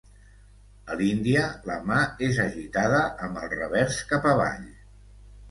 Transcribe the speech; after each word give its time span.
A 0.93 0.95
l'Índia, 1.01 1.43
la 1.71 1.75
mà 1.89 1.99
és 2.29 2.41
agitada 2.45 3.03
amb 3.27 3.43
el 3.43 3.53
revers 3.53 4.01
cap 4.15 4.29
avall. 4.35 4.67